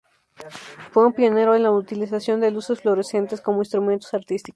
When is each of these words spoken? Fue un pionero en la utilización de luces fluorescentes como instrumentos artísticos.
Fue 0.89 1.05
un 1.05 1.13
pionero 1.13 1.53
en 1.53 1.61
la 1.61 1.69
utilización 1.69 2.39
de 2.39 2.49
luces 2.49 2.81
fluorescentes 2.81 3.39
como 3.39 3.61
instrumentos 3.61 4.11
artísticos. 4.15 4.49